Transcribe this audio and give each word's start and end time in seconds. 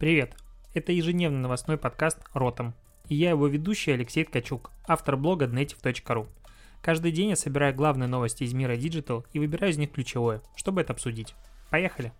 Привет! 0.00 0.34
Это 0.72 0.92
ежедневный 0.92 1.40
новостной 1.40 1.76
подкаст 1.76 2.20
«Ротом». 2.32 2.72
И 3.10 3.16
я 3.16 3.28
его 3.28 3.46
ведущий 3.48 3.90
Алексей 3.90 4.24
Ткачук, 4.24 4.70
автор 4.88 5.18
блога 5.18 5.44
native.ru. 5.44 6.26
Каждый 6.80 7.12
день 7.12 7.28
я 7.28 7.36
собираю 7.36 7.74
главные 7.74 8.08
новости 8.08 8.44
из 8.44 8.54
мира 8.54 8.78
Digital 8.78 9.26
и 9.34 9.38
выбираю 9.38 9.74
из 9.74 9.76
них 9.76 9.92
ключевое, 9.92 10.40
чтобы 10.56 10.80
это 10.80 10.94
обсудить. 10.94 11.34
Поехали! 11.68 12.14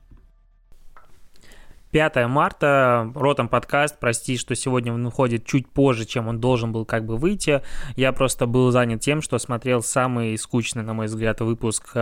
5 1.92 2.28
марта, 2.28 3.10
Ротом 3.14 3.48
подкаст, 3.48 3.98
прости, 3.98 4.36
что 4.36 4.54
сегодня 4.54 4.92
он 4.92 5.02
выходит 5.06 5.46
чуть 5.46 5.66
позже, 5.66 6.04
чем 6.04 6.28
он 6.28 6.38
должен 6.38 6.72
был 6.72 6.84
как 6.84 7.06
бы 7.06 7.16
выйти. 7.16 7.62
Я 7.96 8.12
просто 8.12 8.44
был 8.44 8.70
занят 8.72 9.00
тем, 9.00 9.22
что 9.22 9.38
смотрел 9.38 9.80
самый 9.80 10.36
скучный, 10.36 10.82
на 10.82 10.92
мой 10.92 11.06
взгляд, 11.06 11.40
выпуск 11.40 11.96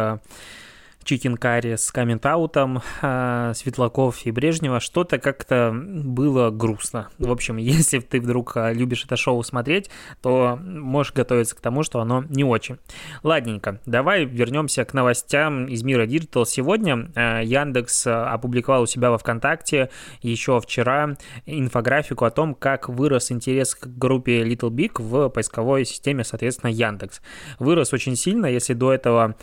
чикен 1.08 1.38
карри 1.38 1.76
с 1.76 1.90
комментаутом 1.90 2.82
э, 3.00 3.52
Светлаков 3.54 4.26
и 4.26 4.30
Брежнева, 4.30 4.78
что-то 4.78 5.18
как-то 5.18 5.74
было 5.74 6.50
грустно. 6.50 7.08
В 7.18 7.30
общем, 7.30 7.56
если 7.56 8.00
ты 8.00 8.20
вдруг 8.20 8.58
а, 8.58 8.74
любишь 8.74 9.06
это 9.06 9.16
шоу 9.16 9.42
смотреть, 9.42 9.88
то 10.20 10.58
можешь 10.62 11.14
готовиться 11.14 11.56
к 11.56 11.60
тому, 11.62 11.82
что 11.82 12.00
оно 12.00 12.24
не 12.28 12.44
очень. 12.44 12.76
Ладненько, 13.22 13.80
давай 13.86 14.26
вернемся 14.26 14.84
к 14.84 14.92
новостям 14.92 15.64
из 15.64 15.82
мира 15.82 16.06
Digital. 16.06 16.44
Сегодня 16.44 17.10
э, 17.14 17.40
Яндекс 17.42 18.06
опубликовал 18.06 18.82
у 18.82 18.86
себя 18.86 19.10
во 19.10 19.16
ВКонтакте 19.16 19.88
еще 20.20 20.60
вчера 20.60 21.16
инфографику 21.46 22.26
о 22.26 22.30
том, 22.30 22.54
как 22.54 22.90
вырос 22.90 23.32
интерес 23.32 23.74
к 23.74 23.86
группе 23.86 24.42
Little 24.42 24.68
Big 24.68 25.00
в 25.00 25.30
поисковой 25.30 25.86
системе, 25.86 26.22
соответственно, 26.22 26.70
Яндекс. 26.70 27.22
Вырос 27.58 27.94
очень 27.94 28.14
сильно, 28.14 28.44
если 28.44 28.74
до 28.74 28.92
этого 28.92 29.36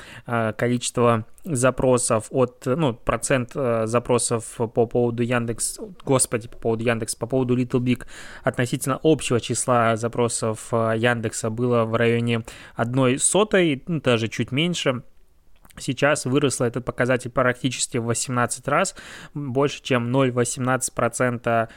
количество 0.57 1.25
запросов 1.55 2.27
от, 2.29 2.65
ну, 2.65 2.93
процент 2.93 3.51
э, 3.55 3.85
запросов 3.85 4.45
по 4.57 4.85
поводу 4.85 5.23
Яндекс, 5.23 5.79
господи, 6.03 6.47
по 6.47 6.57
поводу 6.57 6.83
Яндекс, 6.83 7.15
по 7.15 7.27
поводу 7.27 7.57
Little 7.57 7.79
Big 7.79 8.05
относительно 8.43 8.99
общего 9.03 9.39
числа 9.39 9.95
запросов 9.95 10.67
э, 10.71 10.93
Яндекса 10.97 11.49
было 11.49 11.85
в 11.85 11.95
районе 11.95 12.43
одной 12.75 13.19
сотой, 13.19 13.83
ну, 13.87 14.01
даже 14.01 14.27
чуть 14.27 14.51
меньше. 14.51 15.03
Сейчас 15.77 16.25
выросло 16.25 16.65
этот 16.65 16.85
показатель 16.85 17.29
практически 17.29 17.97
в 17.97 18.05
18 18.05 18.67
раз, 18.67 18.95
больше, 19.33 19.83
чем 19.83 20.15
0,18% 20.15 21.69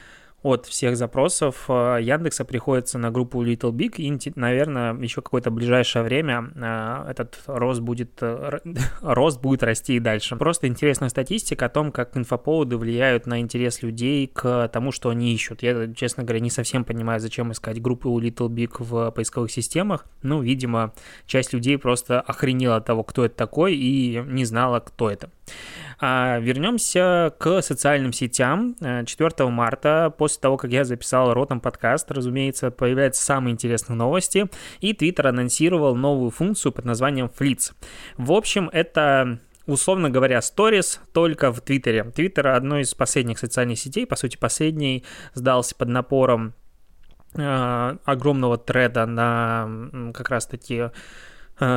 от 0.43 0.67
всех 0.67 0.97
запросов 0.97 1.65
э, 1.69 1.99
Яндекса 2.01 2.45
приходится 2.45 2.97
на 2.97 3.11
группу 3.11 3.45
Little 3.45 3.73
Big, 3.73 3.97
и, 3.97 4.33
наверное, 4.37 4.95
еще 4.95 5.21
какое-то 5.21 5.51
ближайшее 5.51 6.05
время 6.05 6.51
э, 6.55 7.11
этот 7.11 7.41
рост 7.47 7.81
будет, 7.81 8.13
э, 8.21 8.61
рост 9.03 9.41
будет 9.41 9.65
расти 9.65 9.97
и 9.97 10.01
дальше. 10.01 10.37
Просто 10.37 10.69
интересная 10.69 11.09
статистика 11.09 11.67
о 11.67 11.69
том, 11.69 11.91
как 11.91 12.17
инфоповоды 12.17 12.77
влияют 12.77 13.27
на 13.27 13.41
интерес 13.41 13.83
людей 13.83 14.29
к 14.29 14.69
тому, 14.73 14.93
что 14.93 15.11
они 15.11 15.35
ищут. 15.35 15.63
Я, 15.65 15.93
честно 15.93 16.23
говоря, 16.23 16.41
не 16.41 16.51
совсем 16.51 16.85
понимаю, 16.85 17.19
зачем 17.19 17.51
искать 17.51 17.83
группы 17.83 18.09
у 18.09 18.21
Little 18.21 18.49
Big 18.49 18.77
в 18.79 19.11
поисковых 19.11 19.51
системах. 19.51 20.07
Ну, 20.23 20.41
видимо, 20.41 20.95
часть 21.27 21.53
людей 21.53 21.79
просто 21.79 22.21
охренела 22.21 22.77
от 22.77 22.85
того, 22.85 23.03
кто 23.03 23.25
это 23.25 23.35
такой, 23.35 23.75
и 23.75 24.23
не 24.25 24.45
знала, 24.45 24.79
кто 24.79 25.11
это. 25.11 25.31
А 26.01 26.39
вернемся 26.39 27.35
к 27.39 27.61
социальным 27.61 28.13
сетям. 28.13 28.77
4 28.79 29.49
марта, 29.49 30.15
после 30.17 30.28
того, 30.37 30.57
как 30.57 30.71
я 30.73 30.85
записал 30.85 31.33
ротом 31.33 31.61
подкаст, 31.61 32.11
разумеется, 32.11 32.71
появляются 32.71 33.25
самые 33.25 33.53
интересные 33.53 33.97
новости, 33.97 34.49
и 34.81 34.93
Twitter 34.93 35.29
анонсировал 35.29 35.95
новую 35.95 36.31
функцию 36.31 36.73
под 36.73 36.85
названием 36.85 37.31
Flits. 37.39 37.73
В 38.17 38.33
общем, 38.33 38.69
это 38.73 39.39
условно 39.67 40.11
говоря, 40.11 40.41
сторис 40.43 41.01
только 41.13 41.53
в 41.53 41.61
Твиттере. 41.61 42.05
Твиттер 42.05 42.49
одной 42.49 42.83
из 42.83 42.95
последних 42.95 43.39
социальных 43.39 43.79
сетей, 43.79 44.07
по 44.07 44.17
сути, 44.17 44.37
последний 44.37 45.05
сдался 45.35 45.75
под 45.77 45.89
напором 45.89 46.55
э, 47.35 47.97
огромного 48.05 48.57
треда 48.57 49.07
на 49.07 50.11
как 50.15 50.31
раз-таки 50.31 50.91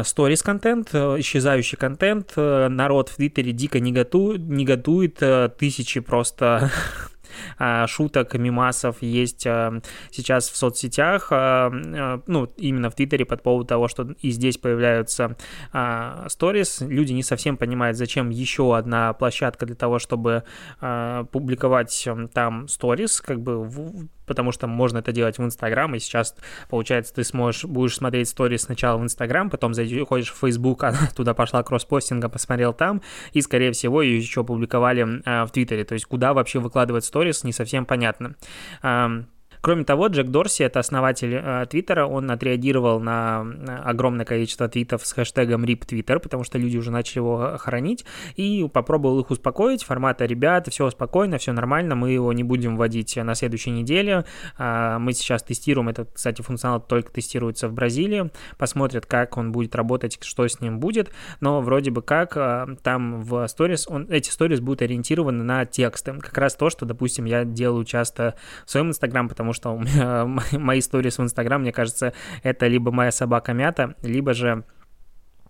сторис 0.03 0.44
контент, 0.44 0.90
э, 0.94 1.19
исчезающий 1.19 1.78
контент, 1.78 2.34
э, 2.35 2.67
народ 2.69 3.09
в 3.09 3.16
Твиттере 3.16 3.51
дико 3.51 3.79
негодует 3.79 5.17
э, 5.22 5.50
тысячи 5.57 6.00
просто 6.00 6.69
шуток, 7.87 8.33
мимасов 8.35 9.01
есть 9.01 9.45
а, 9.47 9.81
сейчас 10.11 10.49
в 10.49 10.55
соцсетях, 10.55 11.27
а, 11.31 11.69
ну, 12.27 12.45
именно 12.57 12.89
в 12.89 12.95
Твиттере 12.95 13.25
под 13.25 13.43
поводу 13.43 13.65
того, 13.65 13.87
что 13.87 14.03
и 14.21 14.31
здесь 14.31 14.57
появляются 14.57 15.35
сторис. 16.27 16.81
Люди 16.81 17.13
не 17.13 17.23
совсем 17.23 17.57
понимают, 17.57 17.97
зачем 17.97 18.29
еще 18.29 18.75
одна 18.75 19.13
площадка 19.13 19.65
для 19.65 19.75
того, 19.75 19.99
чтобы 19.99 20.43
публиковать 20.79 22.07
там 22.33 22.67
сторис, 22.67 23.21
как 23.21 23.41
бы 23.41 23.67
потому 24.31 24.53
что 24.53 24.65
можно 24.65 24.99
это 24.99 25.11
делать 25.11 25.37
в 25.37 25.43
Инстаграм, 25.43 25.93
и 25.93 25.99
сейчас, 25.99 26.37
получается, 26.69 27.13
ты 27.13 27.25
сможешь, 27.25 27.65
будешь 27.65 27.97
смотреть 27.97 28.29
сторис 28.29 28.61
сначала 28.61 28.97
в 28.97 29.03
Инстаграм, 29.03 29.49
потом 29.49 29.73
заходишь 29.73 30.31
в 30.31 30.37
Фейсбук, 30.37 30.83
она 30.85 31.09
туда 31.13 31.33
пошла 31.33 31.63
кросспостинга, 31.63 32.29
посмотрел 32.29 32.71
там, 32.71 33.01
и, 33.33 33.41
скорее 33.41 33.73
всего, 33.73 34.01
ее 34.01 34.17
еще 34.17 34.41
опубликовали 34.41 35.21
а, 35.25 35.45
в 35.45 35.51
Твиттере, 35.51 35.83
то 35.83 35.95
есть 35.95 36.05
куда 36.05 36.33
вообще 36.33 36.59
выкладывать 36.59 37.03
сторис, 37.03 37.20
не 37.43 37.53
совсем 37.53 37.85
понятно. 37.85 38.35
Кроме 39.61 39.83
того, 39.83 40.07
Джек 40.07 40.27
Дорси, 40.27 40.63
это 40.63 40.79
основатель 40.79 41.35
э, 41.35 41.66
Твиттера, 41.69 42.07
он 42.07 42.31
отреагировал 42.31 42.99
на 42.99 43.41
огромное 43.83 44.25
количество 44.25 44.67
твитов 44.67 45.05
с 45.05 45.11
хэштегом 45.11 45.63
RIP 45.63 45.85
Twitter, 45.85 46.19
потому 46.19 46.44
что 46.44 46.57
люди 46.57 46.77
уже 46.77 46.89
начали 46.89 47.19
его 47.19 47.57
хоронить, 47.59 48.03
и 48.35 48.67
попробовал 48.73 49.19
их 49.19 49.29
успокоить, 49.29 49.83
формата 49.83 50.25
«Ребят, 50.25 50.67
все 50.69 50.89
спокойно, 50.89 51.38
все 51.38 51.53
нормально, 51.53 51.94
мы 51.95 52.11
его 52.11 52.33
не 52.33 52.44
будем 52.44 52.75
вводить 52.75 53.16
на 53.17 53.35
следующей 53.35 53.69
неделе, 53.69 54.25
а, 54.57 54.97
мы 54.97 55.13
сейчас 55.13 55.44
тестируем, 55.44 55.89
этот, 55.89 56.11
кстати, 56.11 56.41
функционал 56.41 56.81
только 56.81 57.11
тестируется 57.11 57.67
в 57.67 57.73
Бразилии, 57.73 58.31
посмотрят, 58.57 59.05
как 59.05 59.38
он 59.38 59.51
будет 59.51 59.75
работать, 59.75 60.17
что 60.23 60.47
с 60.47 60.59
ним 60.59 60.79
будет, 60.79 61.11
но 61.39 61.61
вроде 61.61 61.91
бы 61.91 62.01
как 62.01 62.33
там 62.81 63.22
в 63.22 63.47
сторис, 63.47 63.88
он, 63.88 64.07
эти 64.09 64.31
сторис 64.31 64.59
будут 64.59 64.81
ориентированы 64.81 65.43
на 65.43 65.66
тексты, 65.66 66.13
как 66.13 66.38
раз 66.38 66.55
то, 66.55 66.72
что, 66.72 66.85
допустим, 66.85 67.25
я 67.25 67.45
делаю 67.45 67.85
часто 67.85 68.35
в 68.66 68.72
своем 68.72 68.89
инстаграм, 68.89 69.29
потому 69.29 69.50
потому 69.51 69.53
что 69.53 69.72
у 69.72 69.79
меня 69.79 70.25
мои 70.59 70.79
истории 70.79 71.09
в 71.09 71.19
Инстаграм, 71.19 71.62
мне 71.62 71.72
кажется, 71.72 72.13
это 72.44 72.67
либо 72.67 72.91
моя 72.91 73.12
собака 73.12 73.53
мята, 73.53 73.95
либо 74.01 74.34
же 74.34 74.63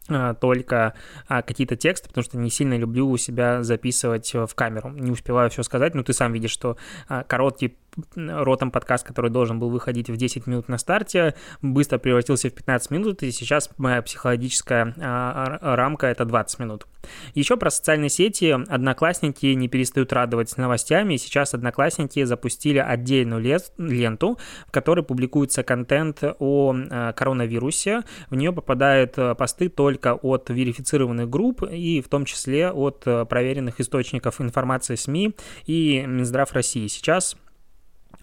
а, 0.09 0.33
только 0.33 0.93
а, 1.27 1.41
какие-то 1.41 1.75
тексты, 1.75 2.07
потому 2.07 2.23
что 2.23 2.37
не 2.37 2.49
сильно 2.49 2.77
люблю 2.77 3.09
у 3.09 3.17
себя 3.17 3.63
записывать 3.63 4.33
в 4.33 4.53
камеру. 4.55 4.89
Не 4.89 5.11
успеваю 5.11 5.49
все 5.49 5.63
сказать, 5.63 5.95
но 5.95 6.03
ты 6.03 6.13
сам 6.13 6.33
видишь, 6.33 6.51
что 6.51 6.77
а, 7.07 7.23
короткий 7.23 7.77
ротом 8.15 8.71
подкаст, 8.71 9.05
который 9.05 9.29
должен 9.29 9.59
был 9.59 9.69
выходить 9.69 10.09
в 10.09 10.17
10 10.17 10.47
минут 10.47 10.69
на 10.69 10.77
старте, 10.77 11.35
быстро 11.61 11.97
превратился 11.97 12.49
в 12.49 12.53
15 12.53 12.91
минут, 12.91 13.23
и 13.23 13.31
сейчас 13.31 13.69
моя 13.77 14.01
психологическая 14.01 14.95
а, 14.99 15.75
рамка 15.75 16.07
это 16.07 16.25
20 16.25 16.59
минут. 16.59 16.87
Еще 17.33 17.57
про 17.57 17.71
социальные 17.71 18.09
сети. 18.09 18.51
Одноклассники 18.51 19.47
не 19.47 19.67
перестают 19.67 20.13
радовать 20.13 20.55
новостями, 20.57 21.15
и 21.15 21.17
сейчас 21.17 21.53
Одноклассники 21.53 22.23
запустили 22.23 22.77
отдельную 22.77 23.41
ленту, 23.77 24.37
в 24.67 24.71
которой 24.71 25.03
публикуется 25.03 25.63
контент 25.63 26.23
о 26.39 26.75
а, 26.89 27.13
коронавирусе. 27.13 28.01
В 28.29 28.35
нее 28.35 28.51
попадают 28.53 29.13
а, 29.17 29.35
посты 29.35 29.69
только 29.69 30.13
от 30.13 30.49
верифицированных 30.49 31.29
групп 31.29 31.63
и 31.63 32.01
в 32.01 32.07
том 32.07 32.25
числе 32.25 32.71
от 32.71 33.01
проверенных 33.01 33.79
источников 33.79 34.41
информации 34.41 34.95
СМИ 34.95 35.35
и 35.65 36.03
Минздрав 36.07 36.51
России. 36.53 36.87
Сейчас 36.87 37.35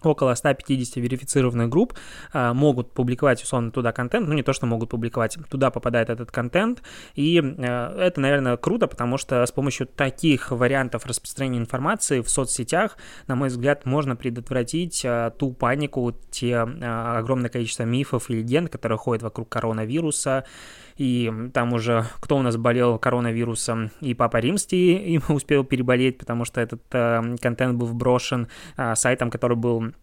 около 0.03 0.33
150 0.33 0.97
верифицированных 0.97 1.69
групп 1.69 1.93
а, 2.33 2.53
могут 2.53 2.91
публиковать, 2.91 3.43
условно, 3.43 3.71
туда 3.71 3.91
контент, 3.91 4.27
ну, 4.27 4.33
не 4.33 4.43
то, 4.43 4.53
что 4.53 4.65
могут 4.65 4.89
публиковать, 4.89 5.37
туда 5.49 5.71
попадает 5.71 6.09
этот 6.09 6.31
контент, 6.31 6.81
и 7.15 7.41
а, 7.41 7.97
это, 7.99 8.21
наверное, 8.21 8.57
круто, 8.57 8.87
потому 8.87 9.17
что 9.17 9.45
с 9.45 9.51
помощью 9.51 9.87
таких 9.87 10.51
вариантов 10.51 11.05
распространения 11.05 11.59
информации 11.59 12.21
в 12.21 12.29
соцсетях, 12.29 12.97
на 13.27 13.35
мой 13.35 13.49
взгляд, 13.49 13.85
можно 13.85 14.15
предотвратить 14.15 15.03
а, 15.05 15.31
ту 15.31 15.51
панику, 15.53 16.15
те 16.31 16.55
а, 16.55 17.17
огромное 17.17 17.49
количество 17.49 17.83
мифов 17.83 18.29
и 18.29 18.35
легенд, 18.35 18.69
которые 18.69 18.97
ходят 18.97 19.23
вокруг 19.23 19.49
коронавируса, 19.49 20.45
и 20.99 21.31
там 21.53 21.71
уже 21.73 22.05
кто 22.19 22.37
у 22.37 22.41
нас 22.41 22.57
болел 22.57 22.99
коронавирусом, 22.99 23.89
и 24.01 24.13
Папа 24.13 24.37
Римский 24.37 24.95
им 25.15 25.23
успел 25.29 25.63
переболеть, 25.63 26.17
потому 26.17 26.43
что 26.43 26.59
этот 26.59 26.81
э, 26.91 27.37
контент 27.41 27.77
был 27.77 27.87
вброшен 27.87 28.49
э, 28.75 28.95
сайтом, 28.95 29.31
который 29.31 29.55
был 29.55 29.93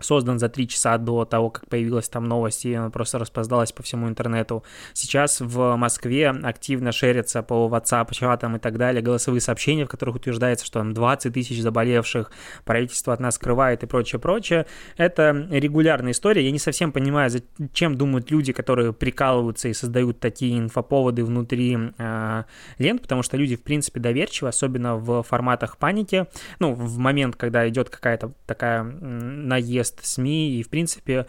создан 0.00 0.38
за 0.38 0.48
три 0.48 0.68
часа 0.68 0.98
до 0.98 1.24
того, 1.24 1.50
как 1.50 1.68
появилась 1.68 2.08
там 2.08 2.28
новость, 2.28 2.64
и 2.64 2.74
она 2.74 2.90
просто 2.90 3.18
распоздалась 3.18 3.72
по 3.72 3.82
всему 3.82 4.08
интернету. 4.08 4.64
Сейчас 4.92 5.40
в 5.40 5.76
Москве 5.76 6.30
активно 6.30 6.92
шерятся 6.92 7.42
по 7.42 7.68
WhatsApp, 7.68 8.12
чатам 8.14 8.56
и 8.56 8.58
так 8.58 8.78
далее 8.78 9.02
голосовые 9.02 9.40
сообщения, 9.40 9.84
в 9.84 9.88
которых 9.88 10.16
утверждается, 10.16 10.64
что 10.66 10.80
там 10.80 10.94
20 10.94 11.32
тысяч 11.32 11.60
заболевших, 11.60 12.30
правительство 12.64 13.12
от 13.12 13.20
нас 13.20 13.34
скрывает 13.34 13.82
и 13.82 13.86
прочее, 13.86 14.18
прочее. 14.18 14.66
Это 14.96 15.46
регулярная 15.50 16.12
история. 16.12 16.44
Я 16.44 16.50
не 16.50 16.58
совсем 16.58 16.92
понимаю, 16.92 17.30
зачем 17.30 17.96
думают 17.96 18.30
люди, 18.30 18.52
которые 18.52 18.92
прикалываются 18.92 19.68
и 19.68 19.72
создают 19.72 20.20
такие 20.20 20.58
инфоповоды 20.58 21.24
внутри 21.24 21.78
э, 21.98 22.44
лент, 22.78 23.02
потому 23.02 23.22
что 23.22 23.36
люди, 23.36 23.56
в 23.56 23.62
принципе, 23.62 24.00
доверчивы, 24.00 24.48
особенно 24.48 24.96
в 24.96 25.22
форматах 25.22 25.76
паники. 25.78 26.26
Ну, 26.58 26.74
в 26.74 26.98
момент, 26.98 27.36
когда 27.36 27.68
идет 27.68 27.90
какая-то 27.90 28.32
такая 28.46 28.82
наезд 28.82 29.89
наезд 29.90 30.04
СМИ 30.04 30.58
и, 30.58 30.62
в 30.62 30.68
принципе, 30.68 31.26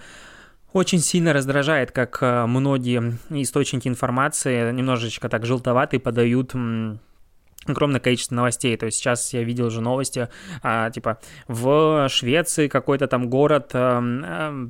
очень 0.74 1.00
сильно 1.00 1.34
раздражает, 1.34 1.92
как 1.92 2.20
э, 2.22 2.46
многие 2.46 3.18
источники 3.30 3.88
информации 3.88 4.72
немножечко 4.72 5.28
так 5.28 5.46
желтоватые 5.46 6.00
подают 6.00 6.54
огромное 7.66 8.00
количество 8.00 8.36
новостей. 8.36 8.76
То 8.78 8.88
есть 8.88 8.98
сейчас 8.98 9.34
я 9.34 9.44
видел 9.44 9.68
уже 9.68 9.82
новости, 9.82 10.30
а, 10.64 10.90
типа 10.90 11.20
в 11.48 12.08
Швеции 12.10 12.68
какой-то 12.68 13.08
там 13.08 13.30
город 13.30 13.72
а, 13.74 14.02
а, 14.02 14.66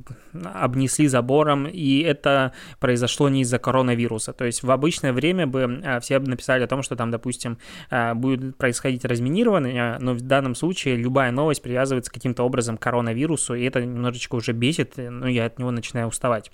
обнесли 0.53 1.07
забором, 1.07 1.67
и 1.67 2.01
это 2.01 2.53
произошло 2.79 3.29
не 3.29 3.41
из-за 3.41 3.59
коронавируса. 3.59 4.33
То 4.33 4.45
есть 4.45 4.63
в 4.63 4.71
обычное 4.71 5.13
время 5.13 5.47
бы 5.47 5.81
а, 5.85 5.99
все 5.99 6.19
написали 6.19 6.63
о 6.63 6.67
том, 6.67 6.83
что 6.83 6.95
там, 6.95 7.11
допустим, 7.11 7.57
а, 7.89 8.13
будет 8.13 8.57
происходить 8.57 9.05
разминирование, 9.05 9.97
но 9.99 10.13
в 10.13 10.21
данном 10.21 10.55
случае 10.55 10.97
любая 10.97 11.31
новость 11.31 11.61
привязывается 11.61 12.11
каким-то 12.11 12.43
образом 12.43 12.77
к 12.77 12.81
коронавирусу, 12.81 13.55
и 13.55 13.63
это 13.63 13.81
немножечко 13.81 14.35
уже 14.35 14.51
бесит, 14.51 14.93
ну 14.97 15.27
я 15.27 15.45
от 15.45 15.59
него 15.59 15.71
начинаю 15.71 16.07
уставать. 16.07 16.51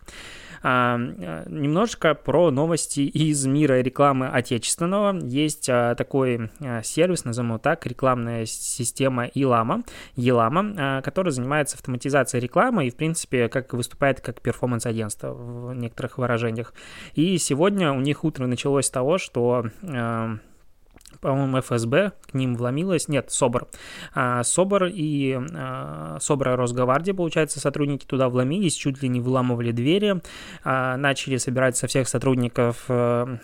А, 0.63 0.97
немножко 1.47 2.13
про 2.15 2.51
новости 2.51 3.01
из 3.01 3.45
мира 3.45 3.81
рекламы 3.81 4.27
отечественного. 4.27 5.17
Есть 5.25 5.69
а, 5.69 5.95
такой 5.95 6.49
а, 6.59 6.81
сервис, 6.83 7.25
назовем 7.25 7.49
его 7.49 7.59
так, 7.59 7.85
рекламная 7.85 8.45
система 8.45 9.25
Илама, 9.25 9.83
Елама, 10.15 10.73
а, 10.77 11.01
который 11.01 11.31
занимается 11.31 11.75
автоматизацией 11.75 12.41
рекламы 12.41 12.87
и, 12.87 12.89
в 12.89 12.95
принципе, 12.95 13.49
как 13.49 13.73
выступает 13.73 14.21
как 14.21 14.41
перформанс-агентство 14.41 15.33
в 15.33 15.73
некоторых 15.73 16.17
выражениях. 16.17 16.73
И 17.13 17.37
сегодня 17.37 17.91
у 17.91 17.99
них 17.99 18.23
утро 18.23 18.47
началось 18.47 18.85
с 18.85 18.91
того, 18.91 19.17
что 19.17 19.67
а, 19.83 20.37
по-моему, 21.21 21.59
ФСБ 21.61 22.13
к 22.29 22.33
ним 22.33 22.55
вломилась, 22.55 23.07
нет, 23.07 23.31
СОБР. 23.31 23.67
А, 24.13 24.43
СОБР 24.43 24.85
и 24.93 25.37
а, 25.55 26.17
СОБР 26.19 26.55
Росгвардия, 26.55 27.13
получается, 27.13 27.59
сотрудники 27.59 28.05
туда 28.05 28.29
вломились, 28.29 28.75
чуть 28.75 29.01
ли 29.01 29.09
не 29.09 29.19
выламывали 29.19 29.71
двери, 29.71 30.21
а, 30.63 30.97
начали 30.97 31.37
собирать 31.37 31.77
со 31.77 31.87
всех 31.87 32.07
сотрудников 32.07 32.85
а, 32.89 33.37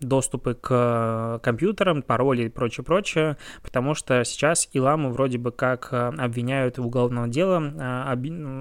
доступы 0.00 0.54
к 0.54 1.40
компьютерам, 1.42 2.02
пароли 2.02 2.44
и 2.44 2.48
прочее-прочее, 2.48 3.36
потому 3.62 3.94
что 3.94 4.24
сейчас 4.24 4.68
Иламу 4.72 5.12
вроде 5.12 5.38
бы 5.38 5.52
как 5.52 5.92
обвиняют 5.92 6.78
в 6.78 6.86
уголовном 6.86 7.30
деле, 7.30 7.72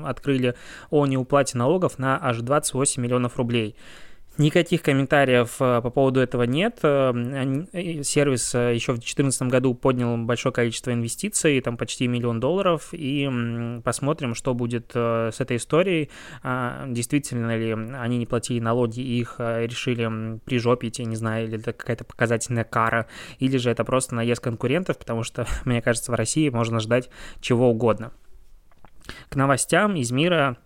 открыли 0.06 0.56
о 0.92 1.08
неуплате 1.08 1.58
налогов 1.58 1.98
на 1.98 2.20
аж 2.22 2.42
28 2.42 3.02
миллионов 3.02 3.38
рублей. 3.38 3.76
Никаких 4.38 4.82
комментариев 4.82 5.58
э, 5.60 5.82
по 5.82 5.90
поводу 5.90 6.22
этого 6.22 6.44
нет. 6.44 6.80
Э, 6.84 7.12
сервис 8.02 8.56
э, 8.56 8.74
еще 8.74 8.94
в 8.94 8.96
2014 8.96 9.42
году 9.44 9.74
поднял 9.74 10.16
большое 10.18 10.54
количество 10.54 10.94
инвестиций, 10.94 11.60
там 11.60 11.76
почти 11.76 12.08
миллион 12.08 12.40
долларов, 12.40 12.90
и 12.94 13.30
посмотрим, 13.84 14.34
что 14.34 14.54
будет 14.54 14.92
с 14.94 15.36
этой 15.38 15.58
историей. 15.58 16.10
А, 16.44 16.86
действительно 16.88 17.58
ли 17.58 17.72
они 17.74 18.18
не 18.18 18.26
платили 18.26 18.62
налоги, 18.62 19.02
и 19.02 19.20
их 19.20 19.36
решили 19.38 20.40
прижопить, 20.46 21.00
я 21.00 21.06
не 21.06 21.18
знаю, 21.18 21.48
или 21.48 21.60
это 21.60 21.74
какая-то 21.74 22.06
показательная 22.06 22.64
кара, 22.64 23.08
или 23.40 23.58
же 23.58 23.70
это 23.70 23.84
просто 23.84 24.16
наезд 24.16 24.42
конкурентов, 24.42 24.98
потому 24.98 25.24
что, 25.24 25.46
мне 25.66 25.82
кажется, 25.82 26.12
в 26.12 26.16
России 26.16 26.48
можно 26.50 26.80
ждать 26.80 27.10
чего 27.42 27.70
угодно. 27.70 28.14
К 29.30 29.36
новостям 29.36 29.96
из 29.96 30.12
мира 30.12 30.58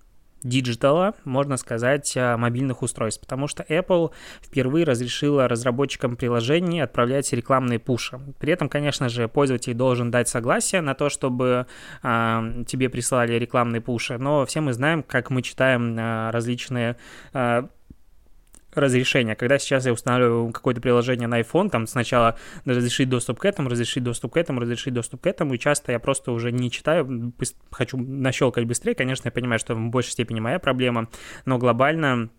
диджитала, 0.44 1.14
можно 1.24 1.58
сказать, 1.58 2.16
э, 2.16 2.38
мобильных 2.38 2.82
устройств, 2.82 3.22
потому 3.22 3.48
что 3.48 3.64
Apple 3.64 4.12
впервые 4.42 4.86
разрешила 4.86 5.48
разработчикам 5.48 6.16
приложений 6.16 6.82
отправлять 6.82 7.32
рекламные 7.34 7.80
пуши. 7.80 8.20
При 8.40 8.54
этом, 8.54 8.70
конечно 8.70 9.10
же, 9.10 9.28
пользователь 9.28 9.74
должен 9.74 10.12
дать 10.12 10.30
согласие 10.30 10.82
на 10.82 10.94
то, 10.94 11.10
чтобы 11.10 11.66
э, 12.04 12.64
тебе 12.68 12.90
присылали 12.90 13.34
рекламные 13.34 13.82
пуши, 13.82 14.18
но 14.18 14.46
все 14.46 14.62
мы 14.62 14.74
знаем, 14.74 15.04
как 15.04 15.30
мы 15.30 15.42
читаем 15.42 15.98
э, 15.98 16.30
различные 16.32 16.98
э, 17.34 17.68
разрешения. 18.78 19.36
Когда 19.36 19.58
сейчас 19.60 19.86
я 19.86 19.94
устанавливаю 19.94 20.52
какое-то 20.52 20.82
приложение 20.82 21.28
на 21.28 21.40
iPhone, 21.42 21.70
там 21.70 21.88
сначала 21.88 22.38
разрешить 22.66 23.10
доступ 23.10 23.40
к 23.40 23.46
этому, 23.46 23.70
разрешить 23.70 24.04
доступ 24.04 24.34
к 24.34 24.38
этому, 24.38 24.60
разрешить 24.60 24.94
доступ 24.94 25.22
к 25.22 25.28
этому, 25.28 25.54
и 25.54 25.60
часто 25.60 25.92
я 25.92 26.00
просто 26.00 26.32
уже 26.32 26.52
не 26.52 26.72
читаю, 26.72 27.34
хочу 27.72 27.98
нащелкать 27.98 28.66
быстрее. 28.66 28.96
Конечно, 28.96 29.28
я 29.28 29.32
понимаю, 29.32 29.60
что 29.60 29.76
в 29.76 29.90
большей 29.90 30.12
степени 30.12 30.40
моя 30.40 30.60
проблема, 30.60 31.10
но 31.46 31.58
глобально 31.58 32.30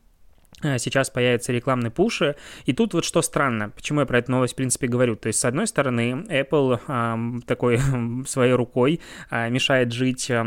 сейчас 0.62 1.10
появятся 1.10 1.52
рекламные 1.52 1.90
пуши. 1.90 2.34
И 2.64 2.72
тут 2.72 2.94
вот 2.94 3.04
что 3.04 3.20
странно, 3.20 3.70
почему 3.70 4.00
я 4.00 4.06
про 4.06 4.18
эту 4.18 4.32
новость, 4.32 4.54
в 4.54 4.56
принципе, 4.56 4.86
говорю. 4.86 5.16
То 5.16 5.28
есть, 5.28 5.38
с 5.38 5.44
одной 5.44 5.66
стороны, 5.66 6.24
Apple 6.28 6.80
э, 6.88 7.40
такой 7.46 7.78
своей 8.26 8.54
рукой 8.54 9.00
э, 9.30 9.50
мешает 9.50 9.92
жить 9.92 10.30
э, 10.30 10.42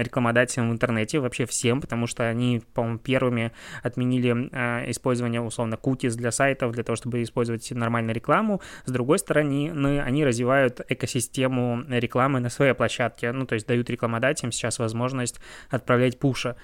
рекламодателям 0.00 0.70
в 0.70 0.72
интернете, 0.72 1.18
вообще 1.18 1.44
всем, 1.46 1.80
потому 1.80 2.06
что 2.06 2.28
они, 2.28 2.62
по-моему, 2.72 2.98
первыми 2.98 3.52
отменили 3.82 4.48
э, 4.52 4.90
использование, 4.90 5.40
условно, 5.40 5.74
cookies 5.74 6.14
для 6.16 6.30
сайтов, 6.30 6.72
для 6.72 6.84
того, 6.84 6.96
чтобы 6.96 7.22
использовать 7.22 7.70
нормальную 7.72 8.14
рекламу. 8.14 8.60
С 8.84 8.92
другой 8.92 9.18
стороны, 9.18 9.72
они 10.00 10.24
развивают 10.24 10.80
экосистему 10.88 11.84
рекламы 11.88 12.40
на 12.40 12.48
своей 12.48 12.74
площадке, 12.74 13.32
ну, 13.32 13.44
то 13.44 13.54
есть 13.54 13.66
дают 13.66 13.90
рекламодателям 13.90 14.52
сейчас 14.52 14.78
возможность 14.78 15.40
отправлять 15.70 16.18
пуши. 16.18 16.54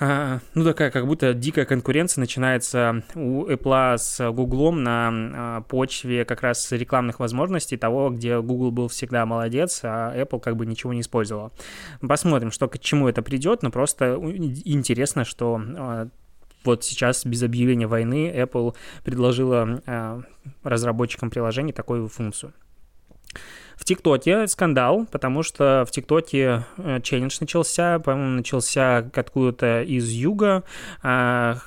А, 0.00 0.38
ну, 0.54 0.64
такая 0.64 0.90
как 0.90 1.06
будто 1.06 1.34
дикая 1.34 1.64
конкуренция 1.64 2.20
начинается 2.20 3.02
у 3.16 3.46
Apple 3.46 3.98
с 3.98 4.30
Google 4.30 4.72
на 4.72 5.10
а, 5.10 5.60
почве 5.62 6.24
как 6.24 6.42
раз 6.42 6.70
рекламных 6.70 7.18
возможностей 7.18 7.76
того, 7.76 8.10
где 8.10 8.40
Google 8.40 8.70
был 8.70 8.88
всегда 8.88 9.26
молодец, 9.26 9.80
а 9.82 10.14
Apple 10.16 10.40
как 10.40 10.56
бы 10.56 10.66
ничего 10.66 10.92
не 10.92 11.00
использовала. 11.00 11.50
Посмотрим, 12.00 12.52
что 12.52 12.68
к 12.68 12.78
чему 12.78 13.08
это 13.08 13.22
придет, 13.22 13.62
но 13.62 13.70
просто 13.70 14.14
интересно, 14.64 15.24
что 15.24 15.60
а, 15.76 16.08
вот 16.64 16.84
сейчас 16.84 17.26
без 17.26 17.42
объявления 17.42 17.86
войны 17.86 18.32
Apple 18.34 18.74
предложила 19.04 20.24
разработчикам 20.62 21.30
приложений 21.30 21.72
такую 21.72 22.08
функцию. 22.08 22.52
В 23.78 23.84
ТикТоке 23.84 24.48
скандал, 24.48 25.06
потому 25.10 25.44
что 25.44 25.84
в 25.86 25.92
ТикТоке 25.92 26.64
э, 26.78 27.00
челлендж 27.00 27.36
начался, 27.40 28.00
по-моему, 28.00 28.36
начался 28.38 28.98
откуда-то 29.14 29.82
из 29.82 30.10
юга. 30.10 30.64
А, 31.00 31.58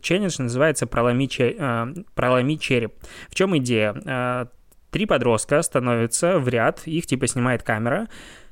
челлендж 0.00 0.36
называется 0.38 0.86
«Проломи, 0.86 1.28
э, 1.38 1.94
Проломи 2.14 2.54
череп». 2.54 2.94
В 3.28 3.34
чем 3.34 3.58
идея? 3.58 3.96
Э, 4.06 4.46
три 4.92 5.06
подростка 5.06 5.60
становятся 5.62 6.38
в 6.38 6.48
ряд, 6.48 6.86
их 6.86 7.06
типа 7.06 7.26
снимает 7.26 7.64
камера, 7.64 8.06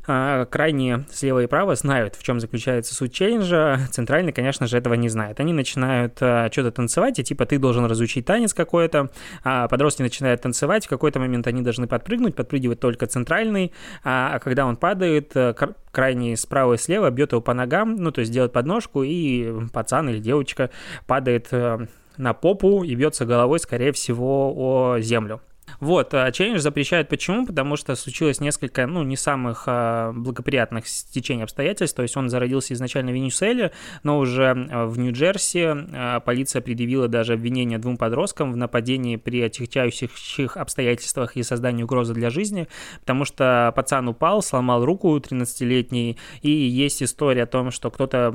а, 0.06 0.44
крайние 0.46 1.04
слева 1.10 1.42
и 1.42 1.46
право 1.46 1.74
знают, 1.74 2.14
в 2.16 2.22
чем 2.22 2.40
заключается 2.40 2.94
суть 2.94 3.12
челленджа, 3.12 3.78
центральный, 3.90 4.32
конечно 4.32 4.66
же, 4.66 4.76
этого 4.76 4.94
не 4.94 5.08
знает. 5.08 5.40
Они 5.40 5.52
начинают 5.52 6.18
а, 6.20 6.50
что-то 6.50 6.72
танцевать, 6.72 7.18
и 7.18 7.24
типа 7.24 7.46
ты 7.46 7.58
должен 7.58 7.84
разучить 7.86 8.26
танец 8.26 8.52
какой-то, 8.52 9.10
а 9.42 9.68
подростки 9.68 10.02
начинают 10.02 10.42
танцевать, 10.42 10.86
в 10.86 10.88
какой-то 10.88 11.20
момент 11.20 11.46
они 11.46 11.62
должны 11.62 11.86
подпрыгнуть, 11.86 12.34
подпрыгивает 12.34 12.80
только 12.80 13.06
центральный, 13.06 13.72
а, 14.02 14.38
когда 14.40 14.66
он 14.66 14.76
падает, 14.76 15.32
э, 15.34 15.54
крайний 15.90 16.36
справа 16.36 16.74
и 16.74 16.78
слева 16.78 17.10
бьет 17.10 17.32
его 17.32 17.40
по 17.40 17.54
ногам, 17.54 17.96
ну, 17.96 18.10
то 18.10 18.20
есть 18.20 18.32
делает 18.32 18.52
подножку, 18.52 19.02
и 19.02 19.52
пацан 19.72 20.08
или 20.08 20.18
девочка 20.18 20.70
падает 21.06 21.48
э, 21.52 21.86
на 22.16 22.34
попу 22.34 22.84
и 22.84 22.94
бьется 22.94 23.24
головой, 23.24 23.58
скорее 23.58 23.92
всего, 23.92 24.52
о 24.54 24.98
землю. 25.00 25.40
Вот, 25.80 26.14
а 26.14 26.30
челлендж 26.30 26.60
запрещают 26.60 27.08
почему? 27.08 27.46
Потому 27.46 27.76
что 27.76 27.94
случилось 27.94 28.40
несколько, 28.40 28.86
ну, 28.86 29.02
не 29.02 29.16
самых 29.16 29.64
а, 29.66 30.12
благоприятных 30.12 30.86
стечений 30.86 31.42
обстоятельств. 31.42 31.96
То 31.96 32.02
есть 32.02 32.16
он 32.16 32.28
зародился 32.28 32.74
изначально 32.74 33.10
в 33.10 33.14
Венесуэле, 33.14 33.72
но 34.02 34.18
уже 34.18 34.54
в 34.54 34.98
Нью-Джерси 34.98 35.64
а, 35.66 36.20
полиция 36.20 36.62
предъявила 36.62 37.08
даже 37.08 37.34
обвинение 37.34 37.78
двум 37.78 37.96
подросткам 37.96 38.52
в 38.52 38.56
нападении 38.56 39.16
при 39.16 39.42
отягчающих 39.42 40.56
обстоятельствах 40.56 41.36
и 41.36 41.42
создании 41.42 41.82
угрозы 41.82 42.14
для 42.14 42.30
жизни, 42.30 42.68
потому 43.00 43.24
что 43.24 43.72
пацан 43.74 44.08
упал, 44.08 44.42
сломал 44.42 44.84
руку 44.84 45.16
13-летний, 45.16 46.18
и 46.42 46.50
есть 46.50 47.02
история 47.02 47.44
о 47.44 47.46
том, 47.46 47.70
что 47.70 47.90
кто-то 47.90 48.30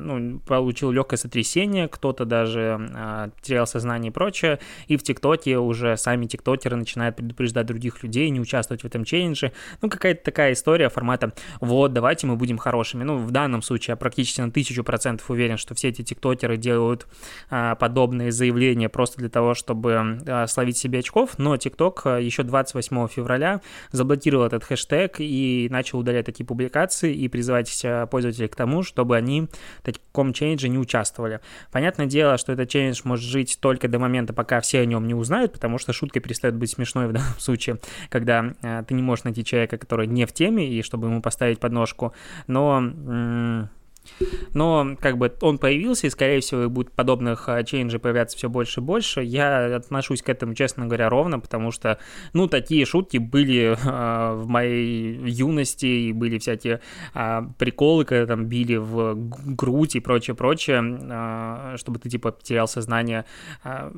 ну, 0.00 0.38
получил 0.40 0.90
легкое 0.90 1.16
сотрясение, 1.18 1.88
кто-то 1.88 2.24
даже 2.24 3.32
терял 3.40 3.66
сознание 3.66 4.10
и 4.10 4.12
прочее, 4.12 4.58
и 4.86 4.96
в 4.96 5.02
ТикТоке 5.02 5.58
уже 5.58 5.96
сами 5.96 6.26
ТикТок 6.26 6.51
тиктокеры 6.52 6.76
начинают 6.76 7.16
предупреждать 7.16 7.66
других 7.66 8.02
людей, 8.02 8.28
не 8.30 8.40
участвовать 8.40 8.82
в 8.82 8.86
этом 8.86 9.04
челлендже. 9.04 9.52
Ну, 9.80 9.88
какая-то 9.88 10.22
такая 10.24 10.52
история 10.52 10.88
формата 10.88 11.32
«вот, 11.60 11.92
давайте 11.92 12.26
мы 12.26 12.36
будем 12.36 12.58
хорошими». 12.58 13.04
Ну, 13.04 13.16
в 13.18 13.30
данном 13.30 13.62
случае 13.62 13.92
я 13.92 13.96
практически 13.96 14.40
на 14.40 14.50
тысячу 14.50 14.84
процентов 14.84 15.30
уверен, 15.30 15.56
что 15.56 15.74
все 15.74 15.88
эти 15.88 16.02
тиктокеры 16.02 16.56
делают 16.56 17.06
а, 17.50 17.74
подобные 17.76 18.32
заявления 18.32 18.88
просто 18.88 19.18
для 19.18 19.28
того, 19.28 19.54
чтобы 19.54 20.18
а, 20.26 20.46
словить 20.46 20.76
себе 20.76 21.00
очков, 21.00 21.38
но 21.38 21.56
тикток 21.56 22.02
а, 22.04 22.18
еще 22.18 22.42
28 22.42 23.08
февраля 23.08 23.60
заблокировал 23.90 24.46
этот 24.46 24.64
хэштег 24.64 25.16
и 25.18 25.68
начал 25.70 25.98
удалять 25.98 26.26
такие 26.26 26.44
публикации 26.46 27.14
и 27.14 27.28
призывать 27.28 27.82
а, 27.84 28.06
пользователей 28.06 28.48
к 28.48 28.56
тому, 28.56 28.82
чтобы 28.82 29.16
они 29.16 29.48
в 29.82 29.82
таком 29.82 30.32
челлендже 30.32 30.68
не 30.68 30.78
участвовали. 30.78 31.40
Понятное 31.70 32.06
дело, 32.06 32.36
что 32.36 32.52
этот 32.52 32.68
челлендж 32.68 33.00
может 33.04 33.24
жить 33.24 33.58
только 33.60 33.88
до 33.88 33.98
момента, 33.98 34.32
пока 34.32 34.60
все 34.60 34.80
о 34.80 34.84
нем 34.84 35.06
не 35.06 35.14
узнают, 35.14 35.52
потому 35.52 35.78
что 35.78 35.92
шутка 35.92 36.20
перестает 36.20 36.41
быть 36.50 36.70
смешной 36.70 37.06
в 37.06 37.12
данном 37.12 37.38
случае, 37.38 37.78
когда 38.08 38.54
э, 38.62 38.84
ты 38.86 38.94
не 38.94 39.02
можешь 39.02 39.24
найти 39.24 39.44
человека, 39.44 39.78
который 39.78 40.06
не 40.06 40.26
в 40.26 40.32
теме, 40.32 40.68
и 40.68 40.82
чтобы 40.82 41.08
ему 41.08 41.22
поставить 41.22 41.60
подножку. 41.60 42.12
Но 42.46 43.68
но 44.54 44.96
как 45.00 45.18
бы 45.18 45.32
он 45.40 45.58
появился, 45.58 46.06
и, 46.06 46.10
скорее 46.10 46.40
всего, 46.40 46.68
будет 46.68 46.92
подобных 46.92 47.48
а, 47.48 47.62
челленджей 47.62 48.00
появляться 48.00 48.36
все 48.36 48.48
больше 48.48 48.80
и 48.80 48.82
больше. 48.82 49.22
Я 49.22 49.76
отношусь 49.76 50.22
к 50.22 50.28
этому, 50.28 50.54
честно 50.54 50.86
говоря, 50.86 51.08
ровно, 51.08 51.40
потому 51.40 51.70
что, 51.70 51.98
ну, 52.32 52.48
такие 52.48 52.84
шутки 52.84 53.18
были 53.18 53.72
э, 53.72 54.34
в 54.34 54.46
моей 54.46 55.18
юности, 55.28 55.86
и 55.86 56.12
были 56.12 56.38
всякие 56.38 56.80
э, 57.14 57.42
приколы, 57.58 58.04
когда 58.04 58.26
там 58.26 58.46
били 58.46 58.76
в 58.76 59.14
грудь 59.16 59.96
и 59.96 60.00
прочее, 60.00 60.34
прочее, 60.34 60.82
э, 60.82 61.76
чтобы 61.78 61.98
ты, 61.98 62.10
типа, 62.10 62.32
потерял 62.32 62.68
сознание. 62.68 63.24
Э, 63.64 63.90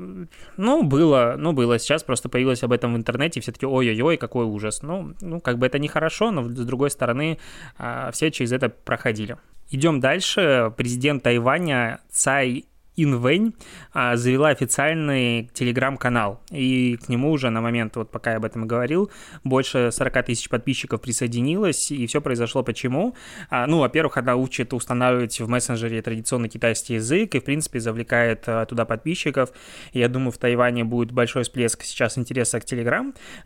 ну, 0.57 0.83
было, 0.83 1.35
ну, 1.39 1.53
было. 1.53 1.79
Сейчас 1.79 2.03
просто 2.03 2.29
появилось 2.29 2.63
об 2.63 2.73
этом 2.73 2.95
в 2.95 2.97
интернете, 2.97 3.41
все 3.41 3.53
таки 3.53 3.67
ой-ой-ой, 3.67 4.17
какой 4.17 4.45
ужас. 4.45 4.83
Ну, 4.83 5.15
ну, 5.21 5.41
как 5.41 5.59
бы 5.59 5.67
это 5.67 5.79
нехорошо, 5.79 6.31
но, 6.31 6.45
с 6.45 6.67
другой 6.67 6.91
стороны, 6.91 7.39
э, 7.79 8.11
все 8.13 8.31
через 8.31 8.53
это 8.53 8.69
проходили. 8.69 9.37
Идем 9.71 10.01
дальше. 10.01 10.73
Президент 10.77 11.23
Тайваня 11.23 12.01
Цай 12.11 12.67
Инвэнь 12.97 13.55
а, 13.93 14.17
завела 14.17 14.51
официальный 14.51 15.51
телеграм-канал, 15.53 16.41
и 16.51 16.97
к 17.05 17.09
нему 17.09 17.33
уже 17.33 17.51
на 17.51 17.61
момент, 17.61 17.97
вот 17.97 18.11
пока 18.11 18.33
я 18.33 18.37
об 18.37 18.45
этом 18.45 18.67
говорил, 18.67 19.11
больше 19.43 19.91
40 19.91 20.27
тысяч 20.27 20.49
подписчиков 20.49 21.01
присоединилось, 21.01 21.91
и 21.91 22.07
все 22.07 22.21
произошло 22.21 22.63
почему? 22.63 23.17
А, 23.51 23.67
ну, 23.67 23.81
во-первых, 23.81 24.17
она 24.17 24.37
учит 24.37 24.73
устанавливать 24.73 25.41
в 25.41 25.49
мессенджере 25.49 26.03
традиционный 26.03 26.49
китайский 26.49 26.95
язык, 26.95 27.35
и, 27.35 27.41
в 27.41 27.45
принципе, 27.45 27.81
завлекает 27.81 28.45
а, 28.47 28.65
туда 28.67 28.85
подписчиков, 28.85 29.51
я 29.93 30.09
думаю, 30.09 30.31
в 30.31 30.39
Тайване 30.39 30.85
будет 30.85 31.11
большой 31.11 31.43
всплеск 31.43 31.83
сейчас 31.83 32.17
интереса 32.17 32.61
к. 32.61 32.65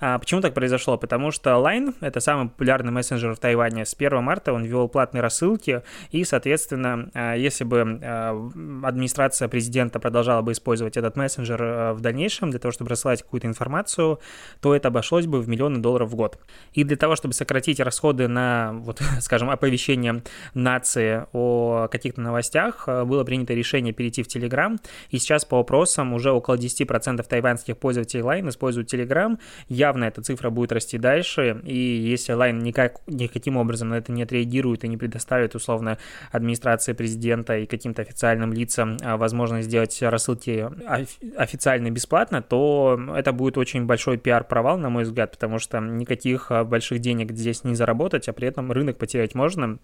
А, 0.00 0.18
почему 0.18 0.40
так 0.40 0.54
произошло? 0.54 0.98
Потому 0.98 1.30
что 1.30 1.50
Line— 1.50 1.94
это 2.00 2.20
самый 2.20 2.48
популярный 2.48 2.92
мессенджер 2.92 3.34
в 3.34 3.38
Тайване. 3.38 3.86
С 3.86 3.94
1 3.94 4.22
марта 4.22 4.52
он 4.52 4.64
ввел 4.64 4.88
платные 4.88 5.22
рассылки, 5.22 5.82
и, 6.10 6.24
соответственно, 6.24 7.10
если 7.36 7.64
бы 7.64 7.80
администрация 8.82 9.37
администрация 9.38 9.48
президента 9.48 10.00
продолжала 10.00 10.42
бы 10.42 10.52
использовать 10.52 10.96
этот 10.96 11.16
мессенджер 11.16 11.62
э, 11.62 11.92
в 11.92 12.00
дальнейшем 12.00 12.50
для 12.50 12.58
того, 12.58 12.72
чтобы 12.72 12.90
рассылать 12.90 13.22
какую-то 13.22 13.46
информацию, 13.46 14.18
то 14.60 14.74
это 14.74 14.88
обошлось 14.88 15.26
бы 15.26 15.40
в 15.40 15.48
миллионы 15.48 15.78
долларов 15.78 16.10
в 16.10 16.14
год. 16.14 16.38
И 16.76 16.84
для 16.84 16.96
того, 16.96 17.16
чтобы 17.16 17.34
сократить 17.34 17.80
расходы 17.80 18.28
на, 18.28 18.72
вот, 18.72 19.00
скажем, 19.20 19.50
оповещение 19.50 20.22
нации 20.54 21.26
о 21.32 21.88
каких-то 21.88 22.20
новостях, 22.20 22.84
э, 22.88 23.04
было 23.04 23.24
принято 23.24 23.54
решение 23.54 23.92
перейти 23.92 24.22
в 24.22 24.26
Telegram. 24.26 24.78
И 25.10 25.18
сейчас 25.18 25.44
по 25.44 25.58
опросам 25.58 26.12
уже 26.14 26.30
около 26.30 26.56
10% 26.56 27.22
тайваньских 27.28 27.76
пользователей 27.76 28.22
Line 28.22 28.48
используют 28.48 28.92
Telegram. 28.92 29.38
Явно 29.68 30.04
эта 30.04 30.22
цифра 30.22 30.50
будет 30.50 30.72
расти 30.72 30.98
дальше. 30.98 31.60
И 31.64 31.76
если 31.76 32.34
Line 32.34 32.60
никак, 32.62 33.00
никаким 33.06 33.56
образом 33.56 33.88
на 33.88 33.98
это 33.98 34.12
не 34.12 34.22
отреагирует 34.22 34.84
и 34.84 34.88
не 34.88 34.96
предоставит 34.96 35.54
условно 35.54 35.98
администрации 36.32 36.92
президента 36.92 37.56
и 37.58 37.66
каким-то 37.66 38.02
официальным 38.02 38.52
лицам 38.52 38.96
возможность 38.98 39.27
возможность 39.28 39.68
сделать 39.68 40.02
рассылки 40.02 40.66
официально 41.36 41.90
бесплатно, 41.90 42.42
то 42.42 42.98
это 43.14 43.32
будет 43.32 43.58
очень 43.58 43.86
большой 43.86 44.18
пиар-провал, 44.18 44.78
на 44.78 44.88
мой 44.90 45.04
взгляд, 45.04 45.32
потому 45.32 45.58
что 45.58 45.78
никаких 45.78 46.50
а, 46.50 46.64
больших 46.64 47.00
денег 47.00 47.32
здесь 47.32 47.64
не 47.64 47.74
заработать, 47.74 48.28
а 48.28 48.32
при 48.32 48.48
этом 48.48 48.72
рынок 48.72 48.96
потерять 48.98 49.34
можно, 49.34 49.78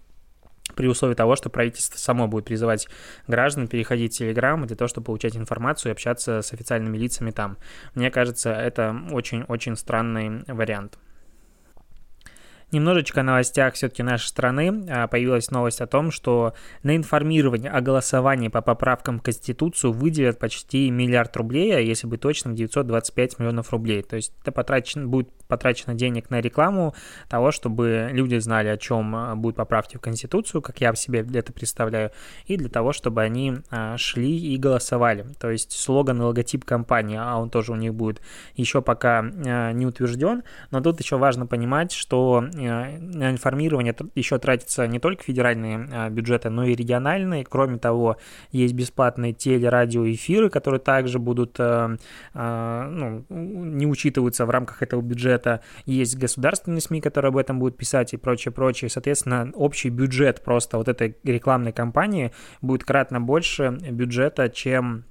при 0.74 0.88
условии 0.88 1.14
того, 1.14 1.36
что 1.36 1.50
правительство 1.50 1.98
само 1.98 2.26
будет 2.26 2.46
призывать 2.46 2.88
граждан 3.28 3.68
переходить 3.68 4.16
в 4.16 4.22
Telegram 4.22 4.64
для 4.66 4.76
того, 4.76 4.88
чтобы 4.88 5.04
получать 5.04 5.36
информацию 5.36 5.90
и 5.90 5.92
общаться 5.92 6.42
с 6.42 6.52
официальными 6.52 6.96
лицами 6.96 7.30
там. 7.30 7.58
Мне 7.94 8.10
кажется, 8.10 8.52
это 8.52 8.96
очень-очень 9.10 9.76
странный 9.76 10.42
вариант. 10.48 10.98
Немножечко 12.74 13.20
о 13.20 13.22
новостях 13.22 13.74
все-таки 13.74 14.02
нашей 14.02 14.26
страны. 14.26 14.84
А, 14.90 15.06
появилась 15.06 15.52
новость 15.52 15.80
о 15.80 15.86
том, 15.86 16.10
что 16.10 16.54
на 16.82 16.96
информирование 16.96 17.70
о 17.70 17.80
голосовании 17.80 18.48
по 18.48 18.62
поправкам 18.62 19.20
в 19.20 19.22
Конституцию 19.22 19.92
выделят 19.92 20.40
почти 20.40 20.90
миллиард 20.90 21.36
рублей, 21.36 21.76
а 21.76 21.78
если 21.78 22.08
быть 22.08 22.20
точным, 22.20 22.56
925 22.56 23.38
миллионов 23.38 23.70
рублей. 23.70 24.02
То 24.02 24.16
есть 24.16 24.32
это 24.42 24.50
потрачено, 24.50 25.06
будет 25.06 25.28
потрачено 25.46 25.94
денег 25.94 26.30
на 26.30 26.40
рекламу 26.40 26.96
того, 27.28 27.52
чтобы 27.52 28.08
люди 28.10 28.38
знали, 28.38 28.66
о 28.66 28.76
чем 28.76 29.14
а, 29.14 29.36
будут 29.36 29.56
поправки 29.56 29.96
в 29.96 30.00
Конституцию, 30.00 30.60
как 30.60 30.80
я 30.80 30.92
себе 30.96 31.24
это 31.34 31.52
представляю, 31.52 32.10
и 32.46 32.56
для 32.56 32.68
того, 32.68 32.92
чтобы 32.92 33.22
они 33.22 33.58
а, 33.70 33.96
шли 33.98 34.36
и 34.36 34.56
голосовали. 34.56 35.26
То 35.38 35.48
есть 35.48 35.70
слоган 35.70 36.20
и 36.20 36.24
логотип 36.24 36.64
компании, 36.64 37.18
а 37.20 37.36
он 37.36 37.50
тоже 37.50 37.70
у 37.70 37.76
них 37.76 37.94
будет 37.94 38.20
еще 38.56 38.82
пока 38.82 39.22
не 39.22 39.86
утвержден, 39.86 40.42
но 40.72 40.80
тут 40.80 40.98
еще 41.00 41.18
важно 41.18 41.46
понимать, 41.46 41.92
что 41.92 42.44
на 42.68 43.30
информирование 43.30 43.94
еще 44.14 44.38
тратятся 44.38 44.86
не 44.86 44.98
только 44.98 45.22
федеральные 45.24 45.88
а, 45.92 46.10
бюджеты, 46.10 46.50
но 46.50 46.64
и 46.64 46.74
региональные. 46.74 47.44
Кроме 47.44 47.78
того, 47.78 48.16
есть 48.50 48.74
бесплатные 48.74 49.32
телерадиоэфиры, 49.32 50.50
которые 50.50 50.80
также 50.80 51.18
будут, 51.18 51.58
э, 51.58 51.96
а, 52.34 52.88
ну, 52.88 53.24
не 53.28 53.86
учитываются 53.86 54.46
в 54.46 54.50
рамках 54.50 54.82
этого 54.82 55.00
бюджета. 55.00 55.60
Есть 55.86 56.16
государственные 56.16 56.80
СМИ, 56.80 57.00
которые 57.00 57.30
об 57.30 57.36
этом 57.36 57.58
будут 57.58 57.76
писать 57.76 58.14
и 58.14 58.16
прочее, 58.16 58.52
прочее. 58.52 58.88
Соответственно, 58.88 59.50
общий 59.54 59.88
бюджет 59.88 60.42
просто 60.42 60.78
вот 60.78 60.88
этой 60.88 61.16
рекламной 61.24 61.72
кампании 61.72 62.32
будет 62.60 62.84
кратно 62.84 63.20
больше 63.20 63.78
бюджета, 63.90 64.48
чем 64.48 65.04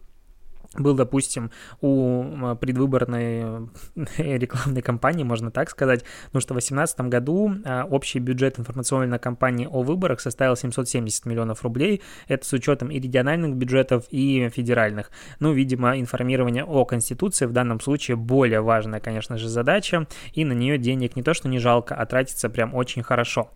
был, 0.78 0.96
допустим, 0.96 1.52
у 1.82 2.56
предвыборной 2.60 3.70
э, 3.96 4.08
рекламной 4.38 4.82
кампании, 4.82 5.24
можно 5.24 5.52
так 5.52 5.70
сказать, 5.70 6.04
потому 6.26 6.42
что 6.42 6.54
в 6.54 6.58
2018 6.58 7.02
году 7.02 7.56
а, 7.66 7.86
общий 7.86 8.20
бюджет 8.20 8.60
информационной 8.60 9.20
кампании 9.20 9.68
о 9.70 9.84
выборах 9.84 10.20
составил 10.20 10.56
770 10.56 11.26
миллионов 11.26 11.64
рублей. 11.64 12.02
Это 12.28 12.46
с 12.46 12.54
учетом 12.54 12.90
и 12.90 13.00
региональных 13.00 13.56
бюджетов, 13.56 14.06
и 14.10 14.50
федеральных. 14.50 15.12
Ну, 15.40 15.54
видимо, 15.54 16.00
информирование 16.00 16.64
о 16.64 16.86
Конституции 16.86 17.46
в 17.46 17.52
данном 17.52 17.80
случае 17.80 18.18
более 18.18 18.62
важная, 18.62 19.00
конечно 19.00 19.38
же, 19.38 19.50
задача, 19.50 20.08
и 20.34 20.46
на 20.46 20.54
нее 20.54 20.78
денег 20.78 21.16
не 21.16 21.24
то, 21.24 21.34
что 21.34 21.48
не 21.48 21.60
жалко, 21.60 21.96
а 21.96 22.06
тратится 22.06 22.50
прям 22.50 22.74
очень 22.74 23.04
хорошо. 23.04 23.52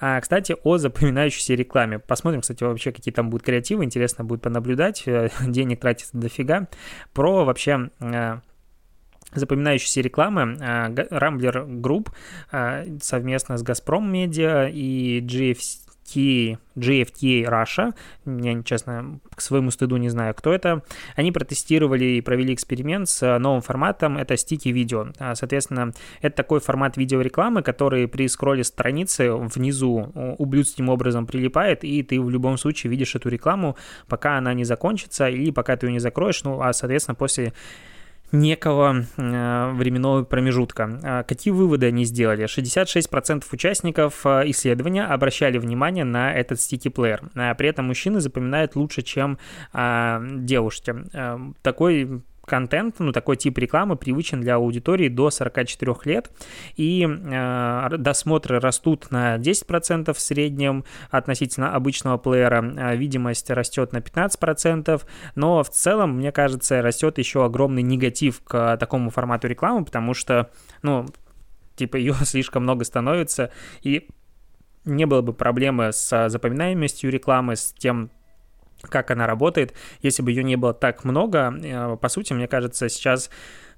А, 0.00 0.20
кстати, 0.20 0.56
о 0.64 0.78
запоминающейся 0.78 1.54
рекламе. 1.54 1.98
Посмотрим, 1.98 2.40
кстати, 2.40 2.62
вообще, 2.64 2.92
какие 2.92 3.12
там 3.12 3.30
будут 3.30 3.44
креативы, 3.44 3.84
интересно 3.84 4.24
будет 4.24 4.42
понаблюдать. 4.42 5.02
Э, 5.06 5.30
денег 5.46 5.80
тратится 5.80 6.16
дофига, 6.16 6.57
про 7.12 7.44
вообще 7.44 7.90
э, 8.00 8.40
запоминающиеся 9.32 10.00
рекламы. 10.00 10.56
Рамблер 11.10 11.64
Групп 11.66 12.10
совместно 13.00 13.58
с 13.58 13.62
Газпром 13.62 14.10
Медиа 14.10 14.68
и 14.68 15.20
GFC 15.20 15.87
GFT, 16.08 16.58
GFTA 16.76 17.44
Russia, 17.44 17.94
я, 18.26 18.62
честно, 18.62 19.20
к 19.34 19.40
своему 19.40 19.70
стыду 19.70 19.96
не 19.96 20.08
знаю, 20.08 20.34
кто 20.34 20.52
это, 20.52 20.82
они 21.16 21.32
протестировали 21.32 22.04
и 22.04 22.20
провели 22.20 22.54
эксперимент 22.54 23.08
с 23.08 23.38
новым 23.38 23.60
форматом, 23.60 24.16
это 24.16 24.36
sticky 24.36 24.68
video. 24.68 25.08
А, 25.18 25.34
соответственно, 25.34 25.92
это 26.20 26.36
такой 26.36 26.60
формат 26.60 26.96
видеорекламы, 26.96 27.62
который 27.62 28.08
при 28.08 28.28
скролле 28.28 28.64
страницы 28.64 29.32
внизу 29.32 30.12
ублюдским 30.38 30.88
образом 30.88 31.26
прилипает, 31.26 31.84
и 31.84 32.02
ты 32.02 32.20
в 32.20 32.30
любом 32.30 32.58
случае 32.58 32.90
видишь 32.90 33.14
эту 33.14 33.28
рекламу, 33.28 33.76
пока 34.06 34.38
она 34.38 34.54
не 34.54 34.64
закончится, 34.64 35.28
или 35.28 35.50
пока 35.50 35.76
ты 35.76 35.86
ее 35.86 35.92
не 35.92 35.98
закроешь, 35.98 36.42
ну, 36.44 36.60
а, 36.60 36.72
соответственно, 36.72 37.14
после 37.14 37.52
некого 38.32 39.04
э, 39.16 39.72
временного 39.72 40.24
промежутка. 40.24 41.00
А 41.02 41.22
какие 41.22 41.52
выводы 41.52 41.86
они 41.86 42.04
сделали? 42.04 42.44
66% 42.44 43.44
участников 43.52 44.24
э, 44.24 44.42
исследования 44.50 45.04
обращали 45.04 45.58
внимание 45.58 46.04
на 46.04 46.32
этот 46.32 46.60
стики-плеер. 46.60 47.22
А 47.34 47.54
при 47.54 47.68
этом 47.68 47.86
мужчины 47.86 48.20
запоминают 48.20 48.76
лучше, 48.76 49.02
чем 49.02 49.38
э, 49.72 50.20
девушки. 50.40 50.94
Такой 51.62 52.22
контент, 52.48 52.96
ну, 52.98 53.12
такой 53.12 53.36
тип 53.36 53.58
рекламы 53.58 53.96
привычен 53.96 54.40
для 54.40 54.56
аудитории 54.56 55.08
до 55.08 55.30
44 55.30 55.94
лет, 56.04 56.30
и 56.76 57.06
э, 57.06 57.88
досмотры 57.96 58.58
растут 58.58 59.10
на 59.10 59.36
10% 59.36 60.12
в 60.12 60.20
среднем 60.20 60.84
относительно 61.10 61.74
обычного 61.74 62.18
плеера, 62.18 62.64
э, 62.64 62.96
видимость 62.96 63.50
растет 63.50 63.92
на 63.92 63.98
15%, 63.98 65.02
но 65.36 65.62
в 65.62 65.70
целом, 65.70 66.16
мне 66.16 66.32
кажется, 66.32 66.82
растет 66.82 67.18
еще 67.18 67.44
огромный 67.44 67.82
негатив 67.82 68.42
к 68.42 68.76
такому 68.78 69.10
формату 69.10 69.46
рекламы, 69.46 69.84
потому 69.84 70.14
что, 70.14 70.50
ну, 70.82 71.06
типа 71.76 71.96
ее 71.96 72.14
слишком 72.24 72.64
много 72.64 72.84
становится, 72.84 73.52
и 73.82 74.08
не 74.84 75.06
было 75.06 75.22
бы 75.22 75.32
проблемы 75.32 75.92
с 75.92 76.28
запоминаемостью 76.28 77.10
рекламы, 77.10 77.56
с 77.56 77.72
тем, 77.72 78.10
как 78.82 79.10
она 79.10 79.26
работает, 79.26 79.74
если 80.02 80.22
бы 80.22 80.30
ее 80.30 80.44
не 80.44 80.56
было 80.56 80.74
так 80.74 81.04
много. 81.04 81.54
Э, 81.62 81.96
по 81.96 82.08
сути, 82.08 82.32
мне 82.32 82.48
кажется, 82.48 82.88
сейчас 82.88 83.30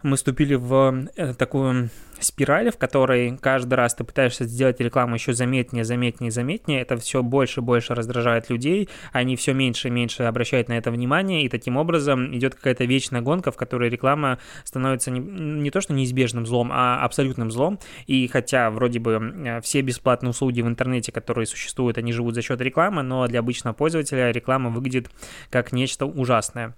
мы 0.03 0.17
вступили 0.17 0.55
в 0.55 1.09
э, 1.17 1.35
такую 1.35 1.91
спираль, 2.21 2.71
в 2.71 2.79
которой 2.79 3.37
каждый 3.39 3.75
раз 3.75 3.95
ты 3.95 4.05
пытаешься 4.05 4.45
сделать 4.45 4.81
рекламу 4.81 5.15
еще 5.15 5.33
заметнее, 5.33 5.85
заметнее, 5.85 6.31
заметнее, 6.31 6.83
это 6.83 6.97
все 6.99 7.23
больше 7.23 7.61
и 7.61 7.63
больше 7.63 7.95
раздражает 7.95 8.51
людей, 8.51 8.89
они 9.13 9.37
все 9.37 9.53
меньше 9.53 9.89
и 9.89 9.91
меньше 9.91 10.25
обращают 10.25 10.69
на 10.69 10.75
это 10.75 10.91
внимание, 10.91 11.45
и 11.45 11.49
таким 11.49 11.77
образом 11.77 12.35
идет 12.37 12.55
какая-то 12.55 12.85
вечная 12.85 13.21
гонка, 13.21 13.51
в 13.53 13.57
которой 13.57 13.89
реклама 13.91 14.39
становится 14.65 15.11
не, 15.11 15.21
не 15.21 15.71
то 15.71 15.81
что 15.81 15.95
неизбежным 15.95 16.47
злом, 16.47 16.71
а 16.73 17.03
абсолютным 17.03 17.51
злом, 17.51 17.79
и 18.07 18.27
хотя 18.29 18.71
вроде 18.71 18.99
бы 18.99 19.13
э, 19.13 19.61
все 19.63 19.81
бесплатные 19.81 20.31
услуги 20.31 20.61
в 20.61 20.69
интернете, 20.69 21.13
которые 21.13 21.47
существуют, 21.47 21.99
они 21.99 22.13
живут 22.13 22.35
за 22.35 22.43
счет 22.43 22.61
рекламы, 22.61 23.03
но 23.03 23.27
для 23.27 23.41
обычного 23.41 23.75
пользователя 23.75 24.31
реклама 24.31 24.71
выглядит 24.71 25.11
как 25.51 25.73
нечто 25.73 26.07
ужасное 26.07 26.75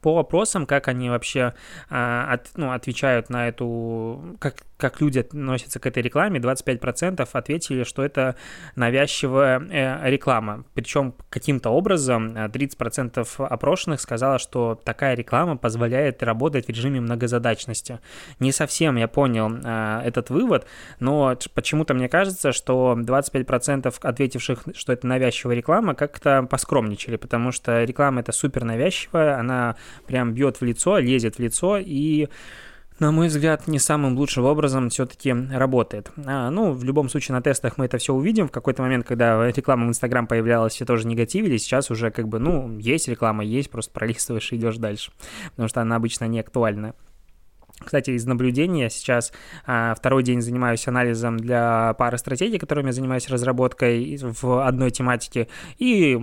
по 0.00 0.14
вопросам, 0.14 0.66
как 0.66 0.88
они 0.88 1.10
вообще 1.10 1.54
а, 1.88 2.32
от, 2.32 2.50
ну, 2.56 2.72
отвечают 2.72 3.30
на 3.30 3.48
эту, 3.48 4.36
как, 4.38 4.56
как 4.76 5.00
люди 5.00 5.18
относятся 5.18 5.78
к 5.78 5.86
этой 5.86 6.02
рекламе, 6.02 6.40
25% 6.40 7.28
ответили, 7.32 7.84
что 7.84 8.02
это 8.02 8.36
навязчивая 8.76 9.60
э, 9.60 10.10
реклама. 10.10 10.64
Причем 10.74 11.14
каким-то 11.28 11.70
образом 11.70 12.36
30% 12.36 13.28
э, 13.38 13.44
опрошенных 13.44 14.00
сказала, 14.00 14.38
что 14.38 14.80
такая 14.82 15.14
реклама 15.14 15.56
позволяет 15.56 16.22
работать 16.22 16.66
в 16.66 16.70
режиме 16.70 17.00
многозадачности. 17.00 18.00
Не 18.38 18.52
совсем 18.52 18.96
я 18.96 19.08
понял 19.08 19.50
э, 19.52 20.02
этот 20.04 20.30
вывод, 20.30 20.66
но 20.98 21.36
почему-то 21.54 21.94
мне 21.94 22.08
кажется, 22.08 22.52
что 22.52 22.96
25% 22.98 23.94
ответивших, 24.00 24.64
что 24.74 24.92
это 24.92 25.06
навязчивая 25.06 25.56
реклама, 25.56 25.94
как-то 25.94 26.42
поскромничали, 26.42 27.16
потому 27.16 27.52
что 27.52 27.84
реклама 27.84 28.20
это 28.20 28.32
супер 28.32 28.64
навязчивая, 28.64 29.38
она 29.38 29.76
прям 30.06 30.32
бьет 30.34 30.60
в 30.60 30.64
лицо, 30.64 30.98
лезет 30.98 31.36
в 31.36 31.38
лицо 31.38 31.78
и 31.78 32.28
на 33.00 33.12
мой 33.12 33.28
взгляд, 33.28 33.66
не 33.66 33.78
самым 33.78 34.18
лучшим 34.18 34.44
образом 34.44 34.90
все-таки 34.90 35.32
работает. 35.32 36.12
А, 36.26 36.50
ну, 36.50 36.72
в 36.72 36.84
любом 36.84 37.08
случае, 37.08 37.34
на 37.34 37.40
тестах 37.40 37.78
мы 37.78 37.86
это 37.86 37.96
все 37.96 38.12
увидим. 38.12 38.46
В 38.46 38.52
какой-то 38.52 38.82
момент, 38.82 39.06
когда 39.06 39.50
реклама 39.50 39.86
в 39.86 39.88
Инстаграм 39.88 40.26
появлялась, 40.26 40.74
все 40.74 40.84
тоже 40.84 41.06
негативили. 41.06 41.56
Сейчас 41.56 41.90
уже 41.90 42.10
как 42.10 42.28
бы, 42.28 42.38
ну, 42.38 42.78
есть 42.78 43.08
реклама, 43.08 43.42
есть, 43.42 43.70
просто 43.70 43.90
пролистываешь 43.92 44.52
и 44.52 44.56
идешь 44.56 44.76
дальше. 44.76 45.12
Потому 45.52 45.68
что 45.68 45.80
она 45.80 45.96
обычно 45.96 46.26
не 46.26 46.40
актуальна. 46.40 46.94
Кстати, 47.82 48.10
из 48.10 48.26
наблюдения 48.26 48.90
сейчас 48.90 49.32
а, 49.64 49.94
второй 49.94 50.22
день 50.22 50.42
занимаюсь 50.42 50.86
анализом 50.86 51.38
для 51.38 51.94
пары 51.94 52.18
стратегий, 52.18 52.58
которыми 52.58 52.88
я 52.88 52.92
занимаюсь 52.92 53.30
разработкой 53.30 54.18
в 54.20 54.66
одной 54.66 54.90
тематике, 54.90 55.48
и 55.78 56.18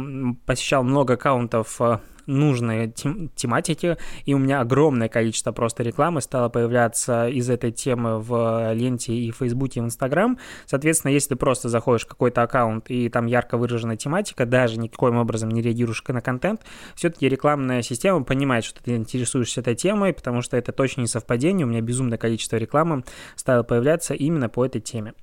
посещал 0.45 0.83
много 0.83 1.15
аккаунтов 1.15 1.81
а, 1.81 2.01
нужной 2.27 2.91
тем- 2.91 3.29
тематики, 3.35 3.97
и 4.25 4.33
у 4.33 4.37
меня 4.37 4.61
огромное 4.61 5.09
количество 5.09 5.51
просто 5.51 5.83
рекламы 5.83 6.21
стало 6.21 6.49
появляться 6.49 7.27
из 7.27 7.49
этой 7.49 7.71
темы 7.71 8.19
в 8.19 8.73
ленте 8.73 9.13
и 9.13 9.31
в 9.31 9.37
Фейсбуке, 9.37 9.79
и 9.79 9.83
в 9.83 9.85
Инстаграм. 9.85 10.37
Соответственно, 10.65 11.11
если 11.11 11.29
ты 11.29 11.35
просто 11.35 11.69
заходишь 11.69 12.05
в 12.05 12.09
какой-то 12.09 12.43
аккаунт, 12.43 12.89
и 12.89 13.09
там 13.09 13.25
ярко 13.25 13.57
выраженная 13.57 13.97
тематика, 13.97 14.45
даже 14.45 14.77
никаким 14.77 15.17
образом 15.17 15.49
не 15.49 15.61
реагируешь 15.61 16.03
на 16.07 16.21
контент, 16.21 16.61
все-таки 16.95 17.27
рекламная 17.27 17.81
система 17.81 18.23
понимает, 18.23 18.63
что 18.63 18.83
ты 18.83 18.95
интересуешься 18.95 19.61
этой 19.61 19.75
темой, 19.75 20.13
потому 20.13 20.41
что 20.41 20.57
это 20.57 20.71
точно 20.71 21.01
не 21.01 21.07
совпадение, 21.07 21.65
у 21.65 21.69
меня 21.69 21.81
безумное 21.81 22.17
количество 22.17 22.57
рекламы 22.57 23.03
стало 23.35 23.63
появляться 23.63 24.13
именно 24.13 24.49
по 24.49 24.65
этой 24.65 24.81
теме. 24.81 25.13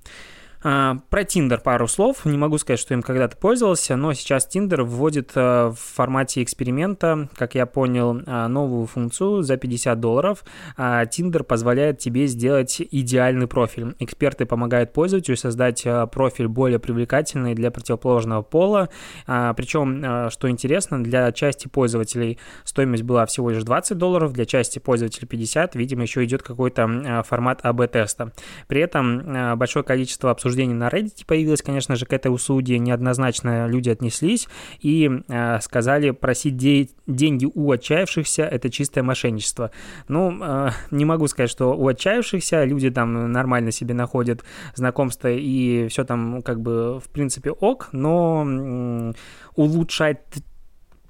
А, 0.66 0.97
про 1.11 1.23
Tinder 1.23 1.61
пару 1.62 1.87
слов. 1.87 2.25
Не 2.25 2.38
могу 2.38 2.56
сказать, 2.56 2.80
что 2.80 2.94
им 2.94 3.02
когда-то 3.02 3.37
пользовался, 3.37 3.97
но 3.97 4.14
сейчас 4.14 4.49
Tinder 4.50 4.83
вводит 4.83 5.33
а, 5.35 5.71
в 5.73 5.78
формате 5.78 6.42
эксперимента, 6.42 7.28
как 7.37 7.54
я 7.54 7.66
понял, 7.66 8.23
а, 8.26 8.49
новую 8.49 8.87
функцию 8.87 9.42
за 9.42 9.59
50 9.59 10.00
долларов. 10.00 10.42
Tinder 10.78 11.42
позволяет 11.42 11.99
тебе 11.99 12.26
сделать 12.26 12.80
идеальный 12.80 13.47
профиль. 13.47 13.94
Эксперты 13.99 14.47
помогают 14.47 14.94
пользователю 14.94 15.37
создать 15.37 15.87
профиль 16.12 16.49
более 16.49 16.78
привлекательный 16.78 17.54
для 17.54 17.71
противоположного 17.71 18.42
пола. 18.42 18.88
Причем, 19.26 20.30
что 20.30 20.49
интересно, 20.49 21.02
для 21.02 21.30
части 21.33 21.68
пользователей 21.68 22.38
стоимость 22.64 23.02
была 23.02 23.26
всего 23.26 23.50
лишь 23.50 23.62
20 23.62 23.99
долларов, 23.99 24.33
для 24.33 24.47
части 24.47 24.78
пользователей 24.78 25.28
50. 25.28 25.75
Видимо, 25.75 26.02
еще 26.02 26.25
идет 26.25 26.42
какой-то 26.42 27.25
формат 27.26 27.61
АБ-теста. 27.62 28.33
При 28.66 28.80
этом 28.80 29.59
большое 29.59 29.85
количество 29.85 30.30
обсуждений 30.30 30.53
обсуждений 30.54 30.75
на 30.75 30.88
Reddit 30.88 31.26
появилось, 31.26 31.62
конечно 31.62 31.96
же, 31.96 32.06
к 32.06 32.12
этой 32.12 32.28
услуге. 32.28 32.78
Неоднозначно 32.78 33.66
люди 33.66 33.90
отнеслись 33.90 34.49
и 34.80 35.11
э, 35.28 35.61
сказали, 35.61 36.12
просить 36.12 36.57
де- 36.57 36.88
деньги 37.07 37.48
у 37.52 37.70
отчаявшихся– 37.70 38.42
это 38.52 38.70
чистое 38.70 39.02
мошенничество. 39.02 39.70
Ну, 40.09 40.38
э, 40.40 40.70
не 40.92 41.05
могу 41.05 41.26
сказать, 41.26 41.50
что 41.50 41.74
у 41.76 41.88
отчаявшихся 41.88 42.64
люди 42.64 42.90
там 42.90 43.33
нормально 43.33 43.72
себе 43.72 43.94
находят 43.94 44.44
знакомства 44.74 45.28
и 45.28 45.88
все 45.88 46.05
там 46.05 46.42
как 46.42 46.61
бы 46.61 47.00
в 47.00 47.09
принципе 47.11 47.50
ок, 47.50 47.88
но 47.92 48.44
э, 48.46 49.12
улучшать 49.57 50.20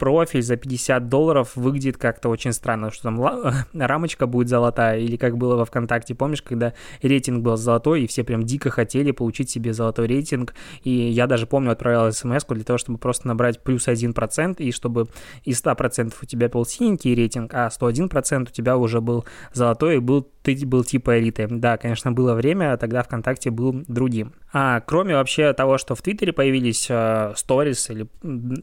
профиль 0.04 0.42
за 0.42 0.56
50 0.56 1.08
долларов 1.08 1.52
выглядит 1.56 1.96
как-то 1.96 2.28
очень 2.28 2.52
странно, 2.52 2.90
что 2.90 3.04
там 3.04 3.24
рамочка 3.72 4.26
будет 4.26 4.50
золотая, 4.50 4.98
или 4.98 5.16
как 5.16 5.38
было 5.38 5.56
во 5.56 5.64
ВКонтакте, 5.64 6.14
помнишь, 6.14 6.42
когда 6.42 6.74
рейтинг 7.00 7.42
был 7.42 7.56
золотой, 7.56 8.02
и 8.02 8.06
все 8.06 8.22
прям 8.22 8.42
дико 8.42 8.68
хотели 8.68 9.12
получить 9.12 9.48
себе 9.48 9.72
золотой 9.72 10.06
рейтинг, 10.06 10.52
и 10.82 10.90
я 10.90 11.26
даже 11.26 11.46
помню, 11.46 11.72
отправлял 11.72 12.12
смс 12.12 12.44
для 12.46 12.64
того, 12.64 12.76
чтобы 12.76 12.98
просто 12.98 13.26
набрать 13.26 13.62
плюс 13.62 13.88
1%, 13.88 14.56
и 14.58 14.72
чтобы 14.72 15.06
из 15.42 15.64
100% 15.64 16.12
у 16.20 16.26
тебя 16.26 16.50
был 16.50 16.66
синенький 16.66 17.14
рейтинг, 17.14 17.54
а 17.54 17.68
101% 17.68 18.42
у 18.42 18.52
тебя 18.52 18.76
уже 18.76 19.00
был 19.00 19.24
золотой, 19.54 19.96
и 19.96 20.00
был, 20.00 20.28
ты 20.44 20.66
был 20.66 20.84
типа 20.84 21.18
элиты. 21.18 21.48
Да, 21.50 21.78
конечно, 21.78 22.12
было 22.12 22.34
время, 22.34 22.76
тогда 22.76 23.02
ВКонтакте 23.02 23.50
был 23.50 23.82
другим. 23.88 24.34
А 24.52 24.80
кроме 24.80 25.14
вообще 25.14 25.54
того, 25.54 25.78
что 25.78 25.94
в 25.94 26.02
Твиттере 26.02 26.34
появились 26.34 26.90
сторис 27.36 27.88
э, 27.88 27.92
или 27.94 28.08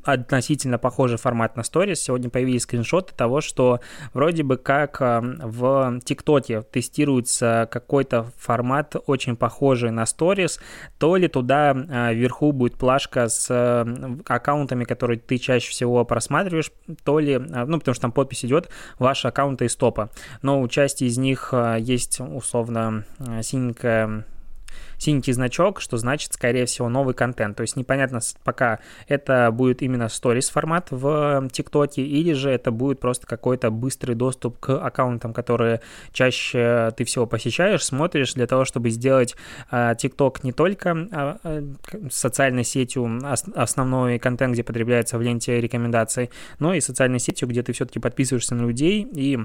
относительно 0.05 0.77
похожий 0.77 1.17
формат 1.17 1.57
на 1.57 1.63
сторис, 1.63 1.99
сегодня 1.99 2.29
появились 2.29 2.61
скриншоты 2.61 3.15
того, 3.15 3.41
что 3.41 3.79
вроде 4.13 4.43
бы 4.43 4.57
как 4.57 5.01
э, 5.01 5.21
в 5.41 5.99
ТикТоке 6.05 6.61
тестируется 6.61 7.67
какой-то 7.71 8.31
формат 8.37 8.95
очень 9.07 9.35
похожий 9.35 9.89
на 9.89 10.05
сторис, 10.05 10.59
то 10.99 11.15
ли 11.15 11.27
туда 11.27 11.71
э, 11.73 12.13
вверху 12.13 12.51
будет 12.51 12.75
плашка 12.75 13.27
с 13.27 13.47
э, 13.49 14.21
аккаунтами, 14.27 14.83
которые 14.83 15.19
ты 15.19 15.39
чаще 15.39 15.71
всего 15.71 16.05
просматриваешь, 16.05 16.71
то 17.03 17.17
ли, 17.17 17.33
э, 17.33 17.65
ну, 17.65 17.79
потому 17.79 17.95
что 17.95 18.03
там 18.03 18.11
подпись 18.11 18.45
идет, 18.45 18.69
ваши 18.99 19.27
аккаунты 19.27 19.65
из 19.65 19.75
топа. 19.75 20.11
Но 20.43 20.61
у 20.61 20.67
части 20.67 21.05
из 21.05 21.17
них 21.17 21.49
э, 21.51 21.70
есть 21.77 22.19
условно 22.19 23.05
э, 23.19 23.41
синенькая 23.43 24.25
синенький 25.01 25.33
значок, 25.33 25.81
что 25.81 25.97
значит, 25.97 26.33
скорее 26.33 26.65
всего, 26.65 26.87
новый 26.87 27.13
контент. 27.13 27.57
То 27.57 27.61
есть 27.61 27.75
непонятно 27.75 28.19
пока 28.43 28.79
это 29.07 29.49
будет 29.51 29.81
именно 29.81 30.03
stories 30.03 30.51
формат 30.51 30.87
в 30.91 31.49
ТикТоке 31.51 32.03
или 32.03 32.33
же 32.33 32.51
это 32.51 32.71
будет 32.71 32.99
просто 32.99 33.25
какой-то 33.25 33.71
быстрый 33.71 34.13
доступ 34.15 34.59
к 34.59 34.77
аккаунтам, 34.77 35.33
которые 35.33 35.81
чаще 36.11 36.91
ты 36.95 37.03
всего 37.03 37.25
посещаешь, 37.25 37.83
смотришь 37.83 38.33
для 38.35 38.45
того, 38.45 38.63
чтобы 38.63 38.91
сделать 38.91 39.35
а, 39.71 39.95
ТикТок 39.95 40.43
не 40.43 40.51
только 40.51 40.91
а, 40.91 41.37
а, 41.43 41.63
социальной 42.11 42.63
сетью, 42.63 43.09
основной 43.55 44.19
контент, 44.19 44.53
где 44.53 44.63
потребляется 44.63 45.17
в 45.17 45.21
ленте 45.21 45.59
рекомендаций, 45.59 46.29
но 46.59 46.73
и 46.73 46.81
социальной 46.81 47.19
сетью, 47.19 47.47
где 47.47 47.63
ты 47.63 47.73
все-таки 47.73 47.99
подписываешься 47.99 48.53
на 48.53 48.61
людей 48.61 49.07
и 49.11 49.39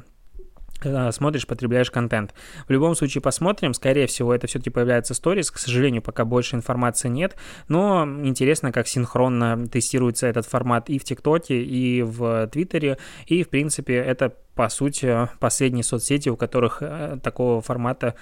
смотришь, 1.12 1.46
потребляешь 1.46 1.90
контент. 1.90 2.34
В 2.66 2.70
любом 2.70 2.94
случае 2.94 3.22
посмотрим, 3.22 3.74
скорее 3.74 4.06
всего, 4.06 4.34
это 4.34 4.46
все-таки 4.46 4.70
появляется 4.70 5.14
сторис, 5.14 5.50
к 5.50 5.58
сожалению, 5.58 6.02
пока 6.02 6.24
больше 6.24 6.56
информации 6.56 7.08
нет, 7.08 7.36
но 7.68 8.04
интересно, 8.24 8.72
как 8.72 8.88
синхронно 8.88 9.66
тестируется 9.66 10.26
этот 10.26 10.46
формат 10.46 10.88
и 10.88 10.98
в 10.98 11.04
ТикТоке, 11.04 11.62
и 11.62 12.02
в 12.02 12.48
Твиттере, 12.48 12.98
и, 13.26 13.42
в 13.42 13.48
принципе, 13.48 13.94
это, 13.94 14.34
по 14.54 14.68
сути, 14.68 15.28
последние 15.38 15.84
соцсети, 15.84 16.28
у 16.28 16.36
которых 16.36 16.78
э, 16.80 17.18
такого 17.22 17.60
формата 17.60 18.14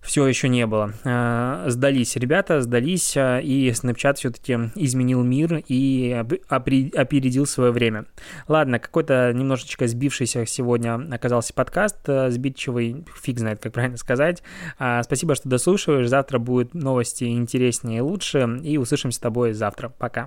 все 0.00 0.26
еще 0.26 0.48
не 0.48 0.66
было. 0.66 0.92
Э, 1.04 1.64
сдались 1.68 2.16
ребята, 2.16 2.60
сдались, 2.62 3.16
э, 3.16 3.42
и 3.42 3.70
Snapchat 3.70 4.14
все-таки 4.14 4.54
изменил 4.74 5.22
мир 5.22 5.62
и 5.68 6.12
опередил 6.12 7.46
свое 7.46 7.72
время. 7.72 8.06
Ладно, 8.48 8.78
какой-то 8.78 9.32
немножечко 9.34 9.86
сбившийся 9.86 10.46
сегодня 10.46 10.94
оказался 11.12 11.54
подкаст, 11.54 12.08
э, 12.08 12.30
сбитчивый, 12.30 13.04
фиг 13.20 13.38
знает, 13.38 13.60
как 13.60 13.72
правильно 13.72 13.96
сказать. 13.96 14.42
Спасибо, 14.76 15.34
что 15.34 15.48
дослушиваешь. 15.48 16.08
Завтра 16.08 16.38
будут 16.38 16.74
новости 16.74 17.24
интереснее 17.24 17.98
и 17.98 18.00
лучше, 18.00 18.60
и 18.62 18.78
услышимся 18.78 19.16
с 19.16 19.20
тобой 19.20 19.52
завтра. 19.52 19.88
Пока. 19.88 20.26